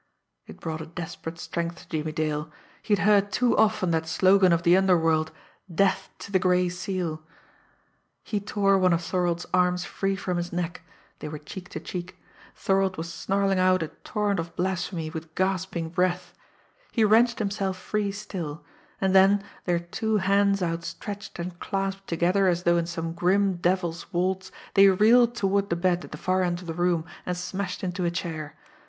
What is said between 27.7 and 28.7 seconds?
into a chair.